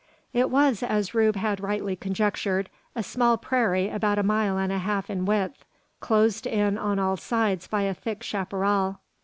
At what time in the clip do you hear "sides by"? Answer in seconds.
7.17-7.83